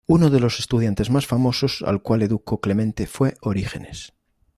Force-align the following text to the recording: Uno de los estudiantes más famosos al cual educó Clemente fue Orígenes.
Uno 0.07 0.31
de 0.31 0.39
los 0.39 0.57
estudiantes 0.57 1.11
más 1.11 1.27
famosos 1.27 1.83
al 1.85 2.01
cual 2.01 2.23
educó 2.23 2.59
Clemente 2.59 3.05
fue 3.05 3.35
Orígenes. 3.39 4.13